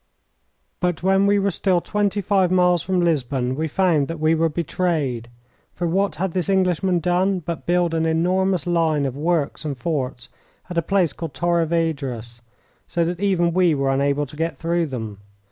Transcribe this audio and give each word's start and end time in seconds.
But 0.79 1.03
when 1.03 1.27
we 1.27 1.37
were 1.37 1.51
still 1.51 1.79
twenty 1.79 2.21
five 2.21 2.49
miles 2.49 2.81
from 2.81 3.01
Lisbon 3.01 3.53
we 3.53 3.67
found 3.67 4.07
that 4.07 4.19
we 4.19 4.33
were 4.33 4.49
betrayed, 4.49 5.29
for 5.75 5.85
what 5.85 6.15
had 6.15 6.31
this 6.31 6.49
Englishman 6.49 6.99
done 6.99 7.37
but 7.37 7.67
build 7.67 7.93
an 7.93 8.07
enormous 8.07 8.65
line 8.65 9.05
of 9.05 9.15
works 9.15 9.63
and 9.63 9.77
forts 9.77 10.29
at 10.71 10.77
a 10.79 10.81
place 10.81 11.13
called 11.13 11.35
Torres 11.35 11.69
Vedras, 11.69 12.41
so 12.87 13.05
that 13.05 13.19
even 13.19 13.53
we 13.53 13.75
were 13.75 13.91
unable 13.91 14.25
to 14.25 14.35
get 14.35 14.57
through 14.57 14.87
them! 14.87 15.19